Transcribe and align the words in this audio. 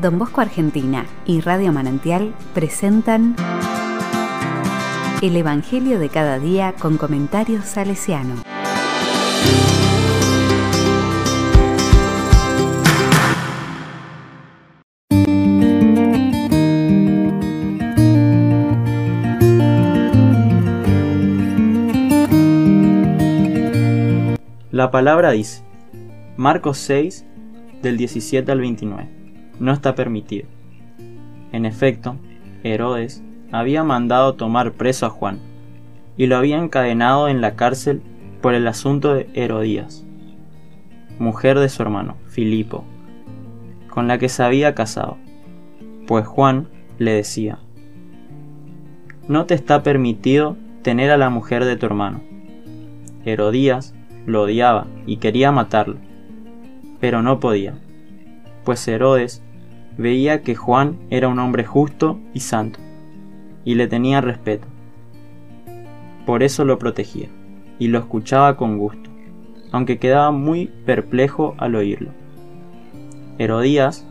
Don 0.00 0.16
Bosco 0.16 0.40
Argentina 0.40 1.06
y 1.26 1.40
Radio 1.40 1.72
Manantial 1.72 2.32
presentan 2.54 3.34
El 5.22 5.36
Evangelio 5.36 5.98
de 5.98 6.08
cada 6.08 6.38
día 6.38 6.72
con 6.78 6.98
comentarios 6.98 7.64
salesiano. 7.64 8.36
La 24.70 24.92
palabra 24.92 25.32
dice, 25.32 25.64
Marcos 26.36 26.78
6, 26.78 27.24
del 27.82 27.96
17 27.96 28.52
al 28.52 28.60
29, 28.60 29.27
no 29.60 29.72
está 29.72 29.94
permitido. 29.94 30.48
En 31.52 31.64
efecto, 31.64 32.16
Herodes 32.62 33.22
había 33.52 33.84
mandado 33.84 34.34
tomar 34.34 34.72
preso 34.72 35.06
a 35.06 35.10
Juan, 35.10 35.38
y 36.16 36.26
lo 36.26 36.36
había 36.36 36.58
encadenado 36.58 37.28
en 37.28 37.40
la 37.40 37.54
cárcel 37.54 38.02
por 38.42 38.54
el 38.54 38.66
asunto 38.66 39.14
de 39.14 39.28
Herodías, 39.34 40.04
mujer 41.18 41.58
de 41.58 41.68
su 41.68 41.82
hermano, 41.82 42.16
Filipo, 42.26 42.84
con 43.88 44.08
la 44.08 44.18
que 44.18 44.28
se 44.28 44.42
había 44.42 44.74
casado, 44.74 45.16
pues 46.06 46.26
Juan 46.26 46.68
le 46.98 47.12
decía, 47.12 47.58
no 49.28 49.46
te 49.46 49.54
está 49.54 49.82
permitido 49.82 50.56
tener 50.82 51.10
a 51.10 51.18
la 51.18 51.30
mujer 51.30 51.64
de 51.64 51.76
tu 51.76 51.86
hermano. 51.86 52.20
Herodías 53.24 53.94
lo 54.26 54.42
odiaba 54.42 54.86
y 55.06 55.18
quería 55.18 55.52
matarlo, 55.52 55.96
pero 57.00 57.22
no 57.22 57.40
podía, 57.40 57.74
pues 58.64 58.86
Herodes 58.88 59.42
veía 59.98 60.42
que 60.42 60.54
Juan 60.54 60.96
era 61.10 61.28
un 61.28 61.38
hombre 61.40 61.64
justo 61.64 62.18
y 62.32 62.40
santo, 62.40 62.78
y 63.64 63.74
le 63.74 63.88
tenía 63.88 64.20
respeto. 64.20 64.66
Por 66.24 66.42
eso 66.42 66.64
lo 66.64 66.78
protegía, 66.78 67.28
y 67.78 67.88
lo 67.88 67.98
escuchaba 67.98 68.56
con 68.56 68.78
gusto, 68.78 69.10
aunque 69.72 69.98
quedaba 69.98 70.30
muy 70.30 70.70
perplejo 70.86 71.54
al 71.58 71.74
oírlo. 71.74 72.12
Herodías 73.38 74.06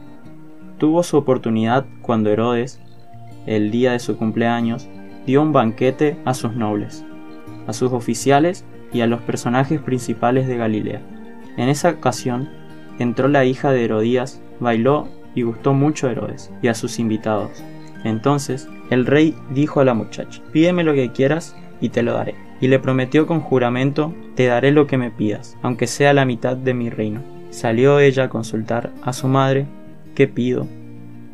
tuvo 0.78 1.04
su 1.04 1.18
oportunidad 1.18 1.86
cuando 2.02 2.30
Herodes, 2.30 2.80
el 3.46 3.72
día 3.72 3.94
de 3.94 4.00
su 4.00 4.18
cumpleaños, 4.18 4.88
dio 5.26 5.42
un 5.42 5.54
banquete 5.54 6.18
a 6.26 6.34
sus 6.34 6.54
nobles, 6.54 7.06
a 7.66 7.74
sus 7.74 7.92
oficiales 7.94 8.66
y 8.94 9.02
a 9.02 9.08
los 9.08 9.22
personajes 9.22 9.82
principales 9.82 10.48
de 10.48 10.58
Galilea. 10.58 11.02
En 11.58 11.70
esa 11.70 11.90
ocasión 11.90 12.50
entró 13.00 13.28
la 13.28 13.46
hija 13.46 13.72
de 13.72 13.86
Herodías, 13.86 14.42
bailó 14.60 15.08
y 15.38 15.44
gustó 15.44 15.76
mucho 15.76 16.08
a 16.08 16.12
Herodes 16.12 16.50
y 16.64 16.68
a 16.68 16.74
sus 16.74 16.98
invitados. 16.98 17.64
Entonces 18.04 18.68
el 18.90 19.06
rey 19.06 19.36
dijo 19.52 19.80
a 19.80 19.86
la 19.86 19.94
muchacha, 19.94 20.42
pídeme 20.52 20.84
lo 20.84 20.96
que 20.96 21.12
quieras 21.12 21.56
y 21.80 21.90
te 21.90 22.02
lo 22.02 22.14
daré. 22.14 22.34
Y 22.60 22.70
le 22.70 22.80
prometió 22.80 23.28
con 23.28 23.40
juramento, 23.40 24.16
te 24.34 24.48
daré 24.48 24.72
lo 24.72 24.88
que 24.88 24.98
me 24.98 25.12
pidas, 25.12 25.56
aunque 25.62 25.86
sea 25.86 26.14
la 26.14 26.26
mitad 26.26 26.58
de 26.58 26.74
mi 26.74 26.90
reino. 26.90 27.22
Salió 27.52 28.00
ella 28.00 28.24
a 28.24 28.30
consultar 28.30 28.90
a 29.04 29.14
su 29.14 29.28
madre, 29.28 29.68
¿qué 30.16 30.28
pido? 30.28 30.66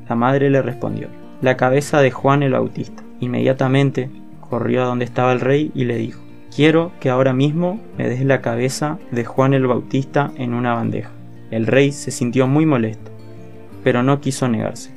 La 0.09 0.15
madre 0.15 0.49
le 0.49 0.61
respondió, 0.61 1.07
la 1.41 1.55
cabeza 1.55 2.01
de 2.01 2.11
Juan 2.11 2.43
el 2.43 2.51
Bautista. 2.51 3.03
Inmediatamente 3.21 4.09
corrió 4.41 4.83
a 4.83 4.85
donde 4.85 5.05
estaba 5.05 5.31
el 5.31 5.39
rey 5.39 5.71
y 5.73 5.85
le 5.85 5.95
dijo, 5.95 6.21
quiero 6.53 6.91
que 6.99 7.09
ahora 7.09 7.31
mismo 7.31 7.79
me 7.97 8.09
des 8.09 8.25
la 8.25 8.41
cabeza 8.41 8.99
de 9.11 9.23
Juan 9.23 9.53
el 9.53 9.65
Bautista 9.65 10.33
en 10.35 10.53
una 10.53 10.73
bandeja. 10.73 11.11
El 11.51 11.67
rey 11.67 11.93
se 11.93 12.11
sintió 12.11 12.47
muy 12.47 12.65
molesto, 12.65 13.12
pero 13.83 14.03
no 14.03 14.21
quiso 14.21 14.47
negarse, 14.47 14.91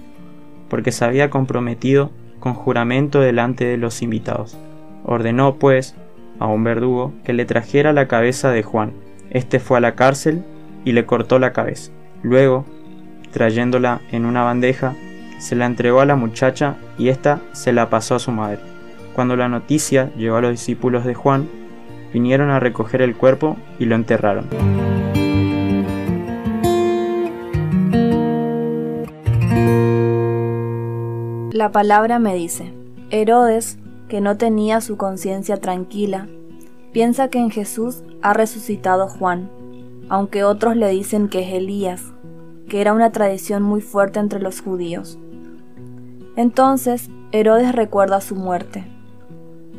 porque 0.69 0.92
se 0.92 1.05
había 1.05 1.31
comprometido 1.31 2.11
con 2.41 2.55
juramento 2.55 3.20
delante 3.20 3.65
de 3.65 3.77
los 3.77 4.03
invitados. 4.03 4.56
Ordenó, 5.05 5.57
pues, 5.57 5.97
a 6.39 6.47
un 6.47 6.64
verdugo 6.64 7.13
que 7.24 7.33
le 7.33 7.45
trajera 7.45 7.92
la 7.92 8.08
cabeza 8.08 8.51
de 8.51 8.63
Juan. 8.63 8.92
Este 9.30 9.58
fue 9.58 9.79
a 9.79 9.80
la 9.80 9.95
cárcel 9.95 10.45
y 10.85 10.92
le 10.92 11.07
cortó 11.07 11.39
la 11.39 11.52
cabeza. 11.52 11.91
Luego, 12.23 12.64
trayéndola 13.33 14.01
en 14.13 14.24
una 14.24 14.42
bandeja, 14.45 14.95
se 15.39 15.57
la 15.57 15.67
entregó 15.67 16.01
a 16.01 16.07
la 16.07 16.17
muchacha 16.17 16.77
y 16.98 17.08
ésta 17.08 17.41
se 17.53 17.73
la 17.73 17.91
pasó 17.91 18.14
a 18.14 18.20
su 18.20 18.33
madre. 18.33 18.61
Cuando 19.14 19.36
la 19.36 19.48
noticia 19.48 20.11
llegó 20.17 20.36
a 20.36 20.41
los 20.41 20.51
discípulos 20.51 21.05
de 21.05 21.14
Juan, 21.14 21.48
vinieron 22.13 22.51
a 22.51 22.61
recoger 22.61 23.03
el 23.03 23.17
cuerpo 23.17 23.57
y 23.79 23.86
lo 23.86 23.95
enterraron. 23.95 24.47
La 31.52 31.70
palabra 31.70 32.18
me 32.18 32.34
dice, 32.34 32.73
Herodes, 33.11 33.79
que 34.08 34.20
no 34.20 34.36
tenía 34.36 34.80
su 34.80 34.96
conciencia 34.96 35.58
tranquila, 35.58 36.27
piensa 36.92 37.29
que 37.29 37.39
en 37.39 37.51
Jesús 37.51 38.02
ha 38.20 38.33
resucitado 38.33 39.08
Juan, 39.08 39.48
aunque 40.08 40.42
otros 40.42 40.77
le 40.77 40.89
dicen 40.90 41.29
que 41.29 41.40
es 41.40 41.55
Elías, 41.55 42.02
que 42.68 42.80
era 42.80 42.92
una 42.92 43.12
tradición 43.12 43.62
muy 43.62 43.80
fuerte 43.80 44.18
entre 44.18 44.40
los 44.40 44.61
judíos. 44.61 45.18
Entonces 46.35 47.11
Herodes 47.30 47.74
recuerda 47.74 48.20
su 48.20 48.35
muerte. 48.35 48.85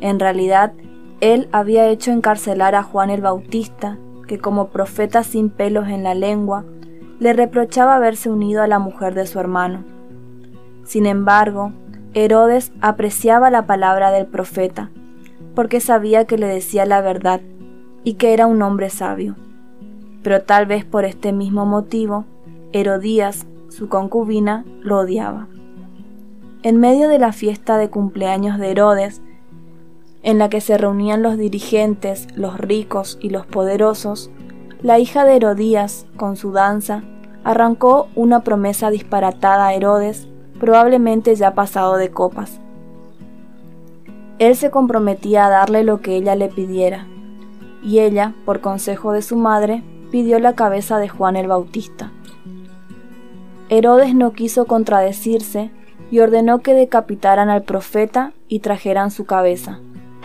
En 0.00 0.18
realidad, 0.18 0.72
él 1.20 1.48
había 1.52 1.88
hecho 1.88 2.12
encarcelar 2.12 2.74
a 2.76 2.82
Juan 2.82 3.10
el 3.10 3.20
Bautista, 3.20 3.98
que 4.26 4.38
como 4.38 4.68
profeta 4.68 5.22
sin 5.22 5.50
pelos 5.50 5.88
en 5.88 6.02
la 6.02 6.14
lengua, 6.14 6.64
le 7.18 7.34
reprochaba 7.34 7.96
haberse 7.96 8.30
unido 8.30 8.62
a 8.62 8.68
la 8.68 8.78
mujer 8.78 9.14
de 9.14 9.26
su 9.26 9.38
hermano. 9.38 9.97
Sin 10.88 11.04
embargo, 11.04 11.72
Herodes 12.14 12.72
apreciaba 12.80 13.50
la 13.50 13.66
palabra 13.66 14.10
del 14.10 14.24
profeta, 14.24 14.90
porque 15.54 15.80
sabía 15.80 16.24
que 16.24 16.38
le 16.38 16.46
decía 16.46 16.86
la 16.86 17.02
verdad 17.02 17.42
y 18.04 18.14
que 18.14 18.32
era 18.32 18.46
un 18.46 18.62
hombre 18.62 18.88
sabio. 18.88 19.36
Pero 20.22 20.44
tal 20.44 20.64
vez 20.64 20.86
por 20.86 21.04
este 21.04 21.34
mismo 21.34 21.66
motivo, 21.66 22.24
Herodías, 22.72 23.44
su 23.68 23.90
concubina, 23.90 24.64
lo 24.80 25.00
odiaba. 25.00 25.46
En 26.62 26.78
medio 26.80 27.10
de 27.10 27.18
la 27.18 27.32
fiesta 27.32 27.76
de 27.76 27.90
cumpleaños 27.90 28.58
de 28.58 28.70
Herodes, 28.70 29.20
en 30.22 30.38
la 30.38 30.48
que 30.48 30.62
se 30.62 30.78
reunían 30.78 31.22
los 31.22 31.36
dirigentes, 31.36 32.28
los 32.34 32.58
ricos 32.58 33.18
y 33.20 33.28
los 33.28 33.44
poderosos, 33.44 34.30
la 34.80 34.98
hija 34.98 35.26
de 35.26 35.36
Herodías, 35.36 36.06
con 36.16 36.36
su 36.36 36.50
danza, 36.52 37.02
arrancó 37.44 38.08
una 38.14 38.40
promesa 38.40 38.88
disparatada 38.88 39.66
a 39.66 39.74
Herodes 39.74 40.28
probablemente 40.58 41.34
ya 41.34 41.54
pasado 41.54 41.96
de 41.96 42.10
copas. 42.10 42.60
Él 44.38 44.54
se 44.54 44.70
comprometía 44.70 45.46
a 45.46 45.50
darle 45.50 45.82
lo 45.82 46.00
que 46.00 46.16
ella 46.16 46.36
le 46.36 46.48
pidiera, 46.48 47.06
y 47.82 48.00
ella, 48.00 48.34
por 48.44 48.60
consejo 48.60 49.12
de 49.12 49.22
su 49.22 49.36
madre, 49.36 49.82
pidió 50.10 50.38
la 50.38 50.54
cabeza 50.54 50.98
de 50.98 51.08
Juan 51.08 51.36
el 51.36 51.48
Bautista. 51.48 52.12
Herodes 53.68 54.14
no 54.14 54.32
quiso 54.32 54.66
contradecirse 54.66 55.70
y 56.10 56.20
ordenó 56.20 56.60
que 56.60 56.74
decapitaran 56.74 57.50
al 57.50 57.62
profeta 57.62 58.32
y 58.48 58.60
trajeran 58.60 59.10
su 59.10 59.26
cabeza. 59.26 59.80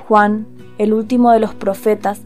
Juan, 0.08 0.48
el 0.78 0.94
último 0.94 1.32
de 1.32 1.40
los 1.40 1.54
profetas, 1.54 2.22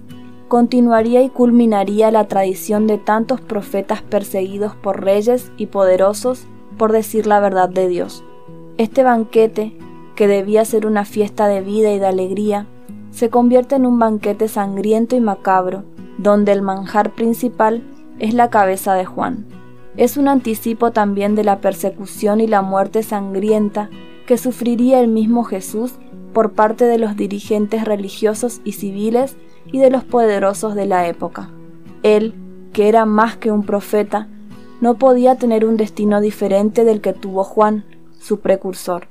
continuaría 0.48 1.22
y 1.24 1.30
culminaría 1.30 2.12
la 2.12 2.28
tradición 2.28 2.88
de 2.88 2.98
tantos 2.98 3.42
profetas 3.42 4.02
perseguidos 4.02 4.76
por 4.76 5.04
reyes 5.04 5.52
y 5.58 5.68
poderosos 5.68 6.48
por 6.78 6.92
decir 6.92 7.28
la 7.28 7.40
verdad 7.40 7.70
de 7.70 7.88
Dios. 7.88 8.24
Este 8.78 9.04
banquete, 9.04 9.78
que 10.16 10.28
debía 10.28 10.66
ser 10.66 10.86
una 10.86 11.06
fiesta 11.06 11.48
de 11.48 11.62
vida 11.62 11.92
y 11.92 12.00
de 12.00 12.08
alegría, 12.08 12.68
se 13.12 13.30
convierte 13.30 13.76
en 13.76 13.86
un 13.86 14.00
banquete 14.00 14.48
sangriento 14.48 15.16
y 15.16 15.20
macabro, 15.20 15.84
donde 16.18 16.52
el 16.52 16.62
manjar 16.62 17.14
principal 17.16 17.84
es 18.20 18.34
la 18.34 18.50
cabeza 18.50 18.94
de 18.94 19.06
Juan. 19.06 19.46
Es 19.96 20.18
un 20.18 20.28
anticipo 20.28 20.92
también 20.92 21.34
de 21.34 21.44
la 21.44 21.60
persecución 21.60 22.40
y 22.40 22.48
la 22.48 22.62
muerte 22.62 23.02
sangrienta 23.02 23.90
que 24.28 24.38
sufriría 24.38 25.00
el 25.00 25.08
mismo 25.08 25.44
Jesús 25.44 25.96
por 26.34 26.54
parte 26.54 26.86
de 26.86 27.00
los 27.00 27.16
dirigentes 27.16 27.86
religiosos 27.86 28.62
y 28.64 28.74
civiles 28.74 29.38
y 29.72 29.80
de 29.80 29.90
los 29.90 30.04
poderosos 30.04 30.76
de 30.76 30.86
la 30.86 31.08
época. 31.08 31.50
Él, 32.04 32.36
que 32.74 32.90
era 32.90 33.06
más 33.06 33.38
que 33.38 33.52
un 33.52 33.64
profeta, 33.64 34.28
no 34.82 34.96
podía 34.96 35.36
tener 35.36 35.66
un 35.66 35.78
destino 35.78 36.22
diferente 36.22 36.84
del 36.84 37.02
que 37.02 37.14
tuvo 37.14 37.44
Juan, 37.44 37.84
su 38.20 38.40
precursor. 38.40 39.08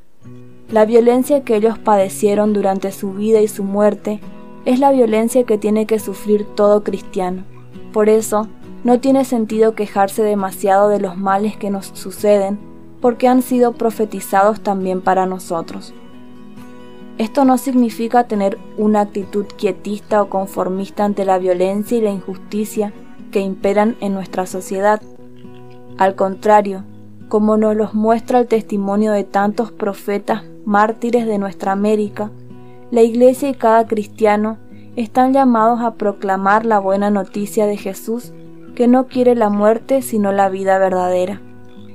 La 0.71 0.85
violencia 0.85 1.45
que 1.45 1.57
ellos 1.57 1.79
padecieron 1.79 2.53
durante 2.53 2.93
su 2.93 3.13
vida 3.13 3.41
y 3.41 3.49
su 3.49 3.65
muerte 3.65 4.21
es 4.65 4.81
la 4.81 4.91
violencia 4.91 5.45
que 5.45 5.59
tiene 5.59 5.87
que 5.87 5.99
sufrir 5.99 6.45
todo 6.55 6.83
cristiano. 6.83 7.45
Por 7.93 8.09
eso, 8.09 8.49
no 8.85 9.01
tiene 9.01 9.25
sentido 9.25 9.75
quejarse 9.75 10.23
demasiado 10.23 10.89
de 10.89 11.01
los 11.01 11.17
males 11.17 11.57
que 11.57 11.71
nos 11.71 11.87
suceden, 11.95 12.59
porque 13.01 13.29
han 13.29 13.43
sido 13.43 13.73
profetizados 13.73 14.61
también 14.61 15.01
para 15.01 15.27
nosotros. 15.27 15.93
Esto 17.19 17.45
no 17.45 17.59
significa 17.59 18.25
tener 18.25 18.59
una 18.77 19.01
actitud 19.01 19.47
quietista 19.57 20.23
o 20.23 20.29
conformista 20.29 21.05
ante 21.05 21.25
la 21.25 21.39
violencia 21.39 21.97
y 21.97 22.03
la 22.03 22.11
injusticia 22.11 22.93
que 23.31 23.41
imperan 23.41 23.97
en 24.01 24.13
nuestra 24.13 24.47
sociedad, 24.47 25.01
al 25.99 26.15
contrario, 26.15 26.85
como 27.29 27.57
nos 27.57 27.75
los 27.75 27.95
muestra 27.95 28.39
el 28.39 28.47
testimonio 28.47 29.13
de 29.13 29.25
tantos 29.25 29.73
profetas 29.73 30.45
mártires 30.65 31.27
de 31.27 31.39
nuestra 31.39 31.73
América, 31.73 32.31
la 32.91 33.03
Iglesia 33.03 33.49
y 33.49 33.55
cada 33.55 33.87
cristiano 33.87 34.59
están 34.95 35.33
llamados 35.33 35.81
a 35.81 35.95
proclamar 35.95 36.65
la 36.65 36.79
buena 36.79 37.11
noticia 37.11 37.67
de 37.67 37.77
Jesús, 37.77 38.33
que 38.75 38.89
no 38.89 39.07
quiere 39.07 39.35
la 39.35 39.49
muerte 39.49 40.03
sino 40.03 40.33
la 40.33 40.49
vida 40.49 40.79
verdadera. 40.79 41.41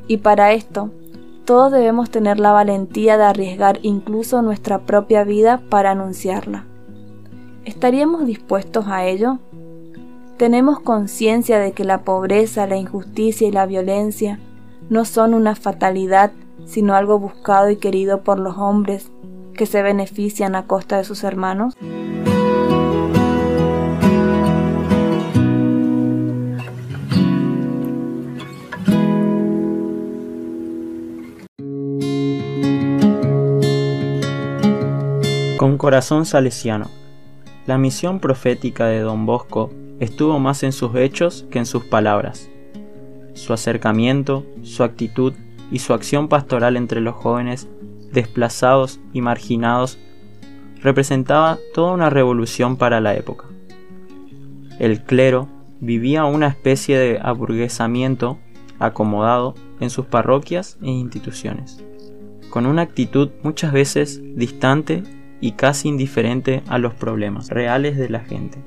Y 0.07 0.17
para 0.17 0.51
esto, 0.53 0.91
todos 1.45 1.71
debemos 1.71 2.09
tener 2.09 2.39
la 2.39 2.51
valentía 2.51 3.17
de 3.17 3.23
arriesgar 3.23 3.79
incluso 3.81 4.41
nuestra 4.41 4.79
propia 4.79 5.23
vida 5.23 5.61
para 5.69 5.91
anunciarla. 5.91 6.65
¿Estaríamos 7.65 8.25
dispuestos 8.25 8.87
a 8.87 9.05
ello? 9.05 9.39
Tenemos 10.41 10.79
conciencia 10.79 11.59
de 11.59 11.73
que 11.73 11.83
la 11.83 11.99
pobreza, 11.99 12.65
la 12.65 12.75
injusticia 12.75 13.47
y 13.47 13.51
la 13.51 13.67
violencia 13.67 14.39
no 14.89 15.05
son 15.05 15.35
una 15.35 15.53
fatalidad, 15.53 16.31
sino 16.65 16.95
algo 16.95 17.19
buscado 17.19 17.69
y 17.69 17.75
querido 17.75 18.23
por 18.23 18.39
los 18.39 18.57
hombres 18.57 19.11
que 19.53 19.67
se 19.67 19.83
benefician 19.83 20.55
a 20.55 20.65
costa 20.65 20.97
de 20.97 21.03
sus 21.03 21.23
hermanos? 21.23 21.75
Con 35.59 35.77
corazón 35.77 36.25
salesiano. 36.25 36.87
La 37.67 37.77
misión 37.77 38.19
profética 38.19 38.87
de 38.87 39.01
don 39.01 39.27
Bosco 39.27 39.69
estuvo 40.01 40.39
más 40.39 40.63
en 40.63 40.71
sus 40.71 40.95
hechos 40.95 41.45
que 41.51 41.59
en 41.59 41.67
sus 41.67 41.85
palabras. 41.85 42.49
Su 43.35 43.53
acercamiento, 43.53 44.43
su 44.63 44.83
actitud 44.83 45.33
y 45.71 45.77
su 45.77 45.93
acción 45.93 46.27
pastoral 46.27 46.75
entre 46.75 47.01
los 47.01 47.13
jóvenes 47.13 47.69
desplazados 48.11 48.99
y 49.13 49.21
marginados 49.21 49.99
representaba 50.81 51.59
toda 51.75 51.93
una 51.93 52.09
revolución 52.09 52.77
para 52.77 52.99
la 52.99 53.15
época. 53.15 53.45
El 54.79 55.03
clero 55.03 55.47
vivía 55.79 56.25
una 56.25 56.47
especie 56.47 56.97
de 56.97 57.19
aburguesamiento 57.21 58.39
acomodado 58.79 59.53
en 59.79 59.91
sus 59.91 60.07
parroquias 60.07 60.79
e 60.81 60.89
instituciones, 60.89 61.85
con 62.49 62.65
una 62.65 62.81
actitud 62.81 63.29
muchas 63.43 63.71
veces 63.71 64.19
distante 64.35 65.03
y 65.41 65.51
casi 65.51 65.89
indiferente 65.89 66.63
a 66.67 66.79
los 66.79 66.95
problemas 66.95 67.49
reales 67.49 67.97
de 67.97 68.09
la 68.09 68.21
gente. 68.21 68.57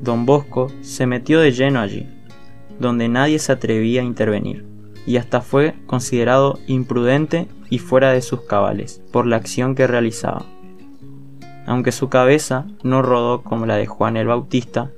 Don 0.00 0.26
Bosco 0.26 0.68
se 0.80 1.06
metió 1.06 1.40
de 1.40 1.52
lleno 1.52 1.80
allí, 1.80 2.08
donde 2.78 3.08
nadie 3.08 3.38
se 3.38 3.52
atrevía 3.52 4.02
a 4.02 4.04
intervenir, 4.04 4.64
y 5.06 5.16
hasta 5.16 5.40
fue 5.40 5.74
considerado 5.86 6.58
imprudente 6.66 7.48
y 7.70 7.78
fuera 7.78 8.12
de 8.12 8.22
sus 8.22 8.42
cabales 8.42 9.02
por 9.12 9.26
la 9.26 9.36
acción 9.36 9.74
que 9.74 9.86
realizaba. 9.86 10.44
Aunque 11.66 11.92
su 11.92 12.08
cabeza 12.08 12.66
no 12.82 13.02
rodó 13.02 13.42
como 13.42 13.66
la 13.66 13.76
de 13.76 13.86
Juan 13.86 14.16
el 14.16 14.28
Bautista, 14.28 14.90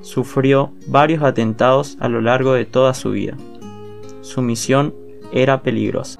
sufrió 0.00 0.72
varios 0.86 1.22
atentados 1.22 1.96
a 2.00 2.08
lo 2.08 2.20
largo 2.20 2.54
de 2.54 2.64
toda 2.64 2.94
su 2.94 3.10
vida. 3.10 3.36
Su 4.22 4.42
misión 4.42 4.94
era 5.32 5.62
peligrosa. 5.62 6.18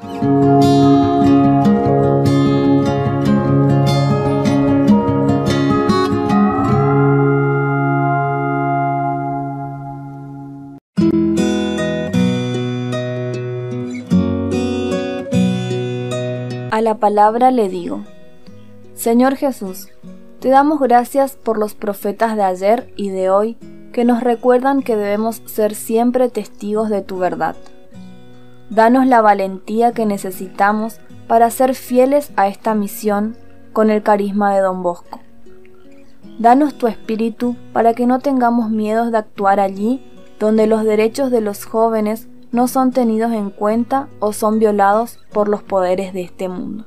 A 16.79 16.81
la 16.81 16.99
palabra 16.99 17.51
le 17.51 17.69
digo, 17.69 18.05
Señor 18.95 19.35
Jesús, 19.35 19.89
te 20.39 20.49
damos 20.49 20.79
gracias 20.79 21.35
por 21.35 21.59
los 21.59 21.75
profetas 21.75 22.37
de 22.37 22.45
ayer 22.45 22.93
y 22.95 23.09
de 23.09 23.31
hoy 23.31 23.57
que 23.93 24.05
nos 24.05 24.23
recuerdan 24.23 24.83
que 24.83 24.95
debemos 24.95 25.43
ser 25.47 25.75
siempre 25.75 26.29
testigos 26.29 26.89
de 26.89 27.03
tu 27.03 27.19
verdad. 27.19 27.57
Danos 28.71 29.09
la 29.09 29.21
valentía 29.21 29.91
que 29.91 30.07
necesitamos 30.07 31.01
para 31.27 31.51
ser 31.51 31.75
fieles 31.75 32.31
a 32.37 32.47
esta 32.47 32.77
misión 32.77 33.37
con 33.73 33.91
el 33.91 34.05
carisma 34.05 34.55
de 34.55 34.61
Don 34.61 34.85
Bosco. 34.85 35.19
Danos 36.39 36.75
tu 36.75 36.87
espíritu 36.87 37.57
para 37.73 37.93
que 37.93 38.07
no 38.07 38.21
tengamos 38.21 38.71
miedos 38.71 39.11
de 39.11 39.19
actuar 39.19 39.59
allí 39.59 40.01
donde 40.39 40.69
los 40.69 40.85
derechos 40.85 41.33
de 41.33 41.41
los 41.41 41.65
jóvenes 41.65 42.29
no 42.51 42.69
son 42.69 42.93
tenidos 42.93 43.33
en 43.33 43.51
cuenta 43.51 44.09
o 44.21 44.33
son 44.33 44.59
violados 44.59 45.19
por 45.33 45.49
los 45.49 45.63
poderes 45.63 46.13
de 46.13 46.23
este 46.23 46.49
mundo. 46.49 46.87